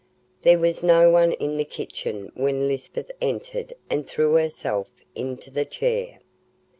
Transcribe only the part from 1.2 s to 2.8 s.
in the kitchen when